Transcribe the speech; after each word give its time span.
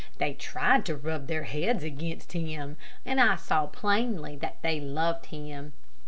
They 0.17 0.33
tried 0.33 0.83
to 0.87 0.95
rub 0.97 1.27
their 1.27 1.43
heads 1.43 1.83
against 1.83 2.31
him, 2.33 2.75
and 3.05 3.21
I 3.21 3.35
saw 3.35 3.67
plainly 3.67 4.35
that 4.37 4.59
they 4.63 4.81
loved 4.81 5.27
him. 5.27 5.73